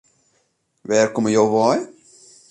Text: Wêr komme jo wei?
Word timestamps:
Wêr 0.87 1.07
komme 1.13 1.31
jo 1.35 1.43
wei? 1.53 1.79